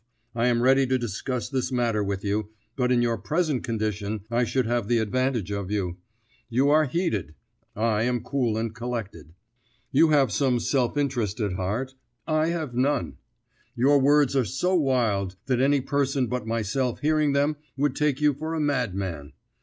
I 0.33 0.47
am 0.47 0.63
ready 0.63 0.87
to 0.87 0.97
discuss 0.97 1.47
this 1.47 1.71
matter 1.71 2.03
with 2.03 2.23
you, 2.23 2.49
but 2.75 2.91
in 2.91 3.03
your 3.03 3.19
present 3.19 3.63
condition 3.63 4.21
I 4.31 4.45
should 4.45 4.65
have 4.65 4.87
the 4.87 4.97
advantage 4.97 5.51
of 5.51 5.69
you. 5.69 5.97
You 6.49 6.71
are 6.71 6.85
heated; 6.85 7.35
I 7.75 8.01
am 8.01 8.21
cool 8.23 8.57
and 8.57 8.73
collected. 8.73 9.35
You 9.91 10.09
have 10.09 10.31
some 10.31 10.59
self 10.59 10.97
interest 10.97 11.39
at 11.39 11.53
heart; 11.53 11.93
I 12.25 12.47
have 12.47 12.73
none. 12.73 13.17
Your 13.75 13.99
words 13.99 14.35
are 14.35 14.43
so 14.43 14.73
wild 14.73 15.35
that 15.45 15.61
any 15.61 15.81
person 15.81 16.25
but 16.25 16.47
myself 16.47 17.01
hearing 17.01 17.33
them 17.33 17.57
would 17.77 17.95
take 17.95 18.19
you 18.19 18.33
for 18.33 18.55
a 18.55 18.59
madman. 18.59 19.33